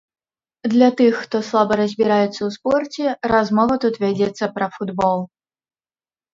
Для 0.71 0.87
тых, 1.01 1.13
хто 1.25 1.41
слаба 1.49 1.73
разбіраецца 1.81 2.33
ў 2.33 2.49
спорце, 2.57 3.03
размова 3.35 3.73
тут 3.87 3.95
вядзецца 4.07 4.53
пра 4.59 4.67
футбол. 4.81 5.19